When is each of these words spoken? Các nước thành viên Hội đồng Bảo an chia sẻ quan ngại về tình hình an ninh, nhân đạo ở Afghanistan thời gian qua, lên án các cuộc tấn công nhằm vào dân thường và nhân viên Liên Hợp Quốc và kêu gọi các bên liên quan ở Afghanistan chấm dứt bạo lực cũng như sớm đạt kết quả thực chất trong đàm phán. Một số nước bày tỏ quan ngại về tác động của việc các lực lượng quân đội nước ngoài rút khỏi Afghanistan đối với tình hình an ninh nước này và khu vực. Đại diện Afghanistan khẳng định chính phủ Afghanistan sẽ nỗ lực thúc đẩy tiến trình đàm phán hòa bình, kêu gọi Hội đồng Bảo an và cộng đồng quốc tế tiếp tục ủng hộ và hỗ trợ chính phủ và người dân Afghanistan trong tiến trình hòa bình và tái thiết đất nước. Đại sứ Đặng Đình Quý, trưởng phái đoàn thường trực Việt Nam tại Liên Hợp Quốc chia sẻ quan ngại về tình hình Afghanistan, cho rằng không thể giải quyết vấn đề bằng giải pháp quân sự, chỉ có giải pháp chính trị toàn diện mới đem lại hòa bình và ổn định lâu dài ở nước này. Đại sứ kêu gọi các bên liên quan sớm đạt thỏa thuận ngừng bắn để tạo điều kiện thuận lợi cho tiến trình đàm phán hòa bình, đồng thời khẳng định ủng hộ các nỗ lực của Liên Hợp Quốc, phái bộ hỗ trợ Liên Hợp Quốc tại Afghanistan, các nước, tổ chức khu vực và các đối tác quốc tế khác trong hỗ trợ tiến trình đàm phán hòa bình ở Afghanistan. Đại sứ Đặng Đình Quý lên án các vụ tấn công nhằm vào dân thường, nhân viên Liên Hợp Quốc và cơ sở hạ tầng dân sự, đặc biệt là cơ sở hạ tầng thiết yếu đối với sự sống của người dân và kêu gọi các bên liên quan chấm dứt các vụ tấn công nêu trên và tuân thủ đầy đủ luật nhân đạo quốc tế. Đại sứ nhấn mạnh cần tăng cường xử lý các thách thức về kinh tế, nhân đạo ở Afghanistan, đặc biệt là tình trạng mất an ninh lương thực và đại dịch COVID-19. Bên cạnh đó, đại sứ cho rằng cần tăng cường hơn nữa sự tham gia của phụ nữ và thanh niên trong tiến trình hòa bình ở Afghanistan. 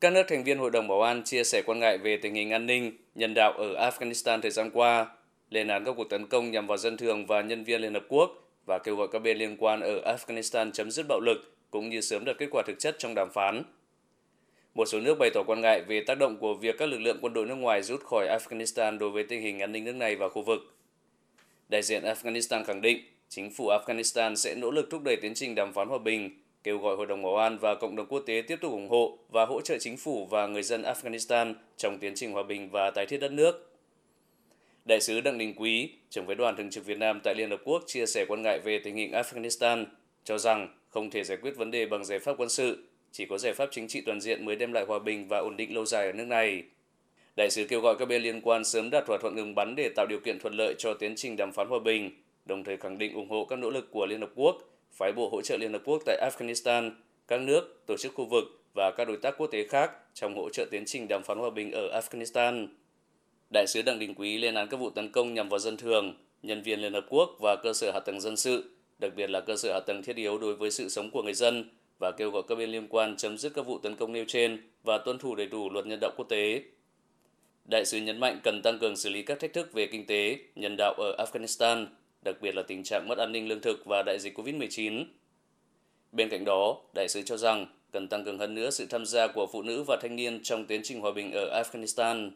Các 0.00 0.12
nước 0.12 0.22
thành 0.28 0.44
viên 0.44 0.58
Hội 0.58 0.70
đồng 0.70 0.88
Bảo 0.88 1.02
an 1.02 1.22
chia 1.24 1.44
sẻ 1.44 1.62
quan 1.66 1.78
ngại 1.78 1.98
về 1.98 2.16
tình 2.16 2.34
hình 2.34 2.50
an 2.50 2.66
ninh, 2.66 2.92
nhân 3.14 3.34
đạo 3.34 3.52
ở 3.52 3.90
Afghanistan 3.90 4.40
thời 4.40 4.50
gian 4.50 4.70
qua, 4.70 5.06
lên 5.50 5.68
án 5.68 5.84
các 5.84 5.94
cuộc 5.96 6.10
tấn 6.10 6.26
công 6.26 6.50
nhằm 6.50 6.66
vào 6.66 6.78
dân 6.78 6.96
thường 6.96 7.26
và 7.26 7.40
nhân 7.40 7.64
viên 7.64 7.80
Liên 7.80 7.94
Hợp 7.94 8.04
Quốc 8.08 8.30
và 8.66 8.78
kêu 8.78 8.96
gọi 8.96 9.08
các 9.12 9.18
bên 9.18 9.38
liên 9.38 9.56
quan 9.56 9.80
ở 9.80 10.16
Afghanistan 10.16 10.70
chấm 10.70 10.90
dứt 10.90 11.06
bạo 11.08 11.20
lực 11.20 11.54
cũng 11.70 11.88
như 11.88 12.00
sớm 12.00 12.24
đạt 12.24 12.38
kết 12.38 12.46
quả 12.50 12.62
thực 12.66 12.78
chất 12.78 12.96
trong 12.98 13.14
đàm 13.14 13.28
phán. 13.34 13.62
Một 14.74 14.86
số 14.86 15.00
nước 15.00 15.18
bày 15.18 15.30
tỏ 15.34 15.42
quan 15.46 15.60
ngại 15.60 15.82
về 15.88 16.04
tác 16.06 16.18
động 16.18 16.36
của 16.36 16.54
việc 16.54 16.78
các 16.78 16.88
lực 16.88 17.00
lượng 17.00 17.18
quân 17.20 17.32
đội 17.32 17.46
nước 17.46 17.54
ngoài 17.54 17.82
rút 17.82 18.04
khỏi 18.04 18.38
Afghanistan 18.38 18.98
đối 18.98 19.10
với 19.10 19.24
tình 19.24 19.42
hình 19.42 19.58
an 19.58 19.72
ninh 19.72 19.84
nước 19.84 19.94
này 19.94 20.16
và 20.16 20.28
khu 20.28 20.42
vực. 20.42 20.74
Đại 21.68 21.82
diện 21.82 22.02
Afghanistan 22.02 22.64
khẳng 22.64 22.80
định 22.80 22.98
chính 23.28 23.50
phủ 23.50 23.68
Afghanistan 23.68 24.34
sẽ 24.34 24.54
nỗ 24.54 24.70
lực 24.70 24.90
thúc 24.90 25.02
đẩy 25.02 25.16
tiến 25.16 25.34
trình 25.34 25.54
đàm 25.54 25.72
phán 25.72 25.88
hòa 25.88 25.98
bình, 25.98 26.30
kêu 26.66 26.78
gọi 26.78 26.96
Hội 26.96 27.06
đồng 27.06 27.22
Bảo 27.22 27.36
an 27.36 27.58
và 27.58 27.74
cộng 27.74 27.96
đồng 27.96 28.06
quốc 28.06 28.22
tế 28.26 28.42
tiếp 28.46 28.58
tục 28.60 28.72
ủng 28.72 28.88
hộ 28.88 29.18
và 29.28 29.44
hỗ 29.44 29.60
trợ 29.60 29.78
chính 29.78 29.96
phủ 29.96 30.26
và 30.26 30.46
người 30.46 30.62
dân 30.62 30.82
Afghanistan 30.82 31.54
trong 31.76 31.98
tiến 31.98 32.12
trình 32.14 32.32
hòa 32.32 32.42
bình 32.42 32.68
và 32.70 32.90
tái 32.90 33.06
thiết 33.06 33.18
đất 33.18 33.32
nước. 33.32 33.72
Đại 34.84 35.00
sứ 35.00 35.20
Đặng 35.20 35.38
Đình 35.38 35.54
Quý, 35.56 35.90
trưởng 36.10 36.26
phái 36.26 36.34
đoàn 36.34 36.56
thường 36.56 36.70
trực 36.70 36.86
Việt 36.86 36.98
Nam 36.98 37.20
tại 37.24 37.34
Liên 37.34 37.50
Hợp 37.50 37.60
Quốc 37.64 37.82
chia 37.86 38.06
sẻ 38.06 38.24
quan 38.28 38.42
ngại 38.42 38.60
về 38.64 38.78
tình 38.78 38.96
hình 38.96 39.12
Afghanistan, 39.12 39.84
cho 40.24 40.38
rằng 40.38 40.68
không 40.88 41.10
thể 41.10 41.24
giải 41.24 41.38
quyết 41.42 41.56
vấn 41.56 41.70
đề 41.70 41.86
bằng 41.86 42.04
giải 42.04 42.18
pháp 42.18 42.34
quân 42.38 42.48
sự, 42.48 42.88
chỉ 43.12 43.26
có 43.26 43.38
giải 43.38 43.52
pháp 43.52 43.68
chính 43.72 43.88
trị 43.88 44.00
toàn 44.00 44.20
diện 44.20 44.44
mới 44.44 44.56
đem 44.56 44.72
lại 44.72 44.84
hòa 44.88 44.98
bình 44.98 45.28
và 45.28 45.38
ổn 45.38 45.56
định 45.56 45.74
lâu 45.74 45.84
dài 45.84 46.06
ở 46.06 46.12
nước 46.12 46.26
này. 46.26 46.62
Đại 47.36 47.50
sứ 47.50 47.66
kêu 47.68 47.80
gọi 47.80 47.96
các 47.98 48.08
bên 48.08 48.22
liên 48.22 48.40
quan 48.40 48.64
sớm 48.64 48.90
đạt 48.90 49.06
thỏa 49.06 49.18
thuận 49.18 49.36
ngừng 49.36 49.54
bắn 49.54 49.74
để 49.76 49.90
tạo 49.96 50.06
điều 50.06 50.20
kiện 50.20 50.38
thuận 50.38 50.54
lợi 50.54 50.74
cho 50.78 50.94
tiến 50.94 51.14
trình 51.16 51.36
đàm 51.36 51.52
phán 51.52 51.68
hòa 51.68 51.78
bình, 51.84 52.10
đồng 52.44 52.64
thời 52.64 52.76
khẳng 52.76 52.98
định 52.98 53.14
ủng 53.14 53.30
hộ 53.30 53.44
các 53.44 53.58
nỗ 53.58 53.70
lực 53.70 53.90
của 53.90 54.06
Liên 54.06 54.20
Hợp 54.20 54.30
Quốc, 54.34 54.75
phái 54.96 55.12
bộ 55.12 55.28
hỗ 55.28 55.42
trợ 55.42 55.56
Liên 55.56 55.72
Hợp 55.72 55.82
Quốc 55.84 56.02
tại 56.06 56.30
Afghanistan, 56.30 56.90
các 57.28 57.40
nước, 57.40 57.82
tổ 57.86 57.96
chức 57.96 58.14
khu 58.14 58.24
vực 58.24 58.44
và 58.74 58.92
các 58.96 59.08
đối 59.08 59.16
tác 59.16 59.34
quốc 59.38 59.46
tế 59.46 59.66
khác 59.66 59.90
trong 60.14 60.36
hỗ 60.36 60.50
trợ 60.50 60.66
tiến 60.70 60.84
trình 60.86 61.08
đàm 61.08 61.22
phán 61.22 61.38
hòa 61.38 61.50
bình 61.50 61.72
ở 61.72 62.00
Afghanistan. 62.00 62.66
Đại 63.52 63.66
sứ 63.66 63.82
Đặng 63.82 63.98
Đình 63.98 64.14
Quý 64.14 64.38
lên 64.38 64.54
án 64.54 64.68
các 64.68 64.76
vụ 64.76 64.90
tấn 64.90 65.12
công 65.12 65.34
nhằm 65.34 65.48
vào 65.48 65.58
dân 65.58 65.76
thường, 65.76 66.14
nhân 66.42 66.62
viên 66.62 66.80
Liên 66.80 66.92
Hợp 66.92 67.06
Quốc 67.08 67.36
và 67.40 67.56
cơ 67.62 67.72
sở 67.72 67.90
hạ 67.94 68.00
tầng 68.00 68.20
dân 68.20 68.36
sự, 68.36 68.70
đặc 68.98 69.12
biệt 69.16 69.30
là 69.30 69.40
cơ 69.40 69.56
sở 69.56 69.72
hạ 69.72 69.80
tầng 69.86 70.02
thiết 70.02 70.16
yếu 70.16 70.38
đối 70.38 70.54
với 70.54 70.70
sự 70.70 70.88
sống 70.88 71.10
của 71.10 71.22
người 71.22 71.34
dân 71.34 71.70
và 71.98 72.10
kêu 72.10 72.30
gọi 72.30 72.42
các 72.48 72.54
bên 72.54 72.70
liên 72.70 72.86
quan 72.88 73.16
chấm 73.16 73.38
dứt 73.38 73.52
các 73.54 73.66
vụ 73.66 73.78
tấn 73.78 73.96
công 73.96 74.12
nêu 74.12 74.24
trên 74.28 74.70
và 74.84 74.98
tuân 74.98 75.18
thủ 75.18 75.34
đầy 75.34 75.46
đủ 75.46 75.70
luật 75.70 75.86
nhân 75.86 75.98
đạo 76.00 76.10
quốc 76.16 76.28
tế. 76.28 76.62
Đại 77.70 77.84
sứ 77.84 77.98
nhấn 77.98 78.20
mạnh 78.20 78.40
cần 78.44 78.62
tăng 78.62 78.78
cường 78.78 78.96
xử 78.96 79.10
lý 79.10 79.22
các 79.22 79.40
thách 79.40 79.52
thức 79.52 79.72
về 79.72 79.86
kinh 79.86 80.06
tế, 80.06 80.38
nhân 80.54 80.74
đạo 80.78 80.94
ở 80.98 81.24
Afghanistan, 81.24 81.86
đặc 82.26 82.36
biệt 82.40 82.54
là 82.54 82.62
tình 82.62 82.82
trạng 82.84 83.08
mất 83.08 83.18
an 83.18 83.32
ninh 83.32 83.48
lương 83.48 83.60
thực 83.60 83.86
và 83.86 84.02
đại 84.06 84.18
dịch 84.18 84.38
COVID-19. 84.38 85.04
Bên 86.12 86.28
cạnh 86.28 86.44
đó, 86.44 86.80
đại 86.94 87.08
sứ 87.08 87.22
cho 87.22 87.36
rằng 87.36 87.66
cần 87.92 88.08
tăng 88.08 88.24
cường 88.24 88.38
hơn 88.38 88.54
nữa 88.54 88.70
sự 88.70 88.86
tham 88.90 89.06
gia 89.06 89.26
của 89.26 89.46
phụ 89.52 89.62
nữ 89.62 89.84
và 89.86 89.96
thanh 90.02 90.16
niên 90.16 90.42
trong 90.42 90.66
tiến 90.66 90.80
trình 90.84 91.00
hòa 91.00 91.12
bình 91.12 91.32
ở 91.32 91.62
Afghanistan. 91.62 92.30